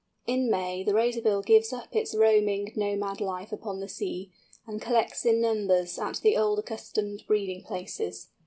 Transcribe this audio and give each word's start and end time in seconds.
In 0.25 0.49
May 0.49 0.83
the 0.83 0.93
Razorbill 0.95 1.43
gives 1.45 1.71
up 1.71 1.95
its 1.95 2.15
roaming, 2.15 2.73
nomad 2.75 3.21
life 3.21 3.51
upon 3.51 3.79
the 3.81 3.87
sea, 3.87 4.31
and 4.65 4.81
collects 4.81 5.27
in 5.27 5.39
numbers 5.41 5.99
at 5.99 6.21
the 6.23 6.35
old 6.35 6.57
accustomed 6.57 7.23
breeding 7.27 7.61
places. 7.61 8.29